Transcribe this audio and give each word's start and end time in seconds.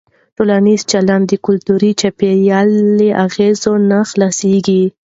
ټولنیز 0.35 0.81
چلند 0.91 1.25
د 1.27 1.33
کلتوري 1.45 1.91
چاپېریال 2.01 2.69
له 2.97 3.07
اغېزه 3.25 3.71
نه 3.89 3.99
خلاصېږي. 4.11 4.83